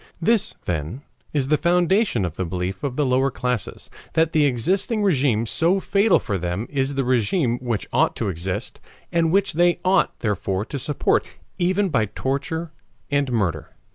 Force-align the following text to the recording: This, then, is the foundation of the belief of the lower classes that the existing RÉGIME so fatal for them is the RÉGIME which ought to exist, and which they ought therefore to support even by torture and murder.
This, 0.19 0.55
then, 0.65 1.03
is 1.31 1.49
the 1.49 1.59
foundation 1.59 2.25
of 2.25 2.35
the 2.35 2.43
belief 2.43 2.83
of 2.83 2.95
the 2.95 3.05
lower 3.05 3.29
classes 3.29 3.87
that 4.13 4.33
the 4.33 4.45
existing 4.47 5.03
RÉGIME 5.03 5.47
so 5.47 5.79
fatal 5.79 6.17
for 6.17 6.39
them 6.39 6.65
is 6.71 6.95
the 6.95 7.03
RÉGIME 7.03 7.61
which 7.61 7.87
ought 7.93 8.15
to 8.15 8.27
exist, 8.27 8.79
and 9.11 9.31
which 9.31 9.53
they 9.53 9.79
ought 9.85 10.17
therefore 10.21 10.65
to 10.65 10.79
support 10.79 11.23
even 11.59 11.89
by 11.89 12.05
torture 12.05 12.71
and 13.11 13.31
murder. 13.31 13.75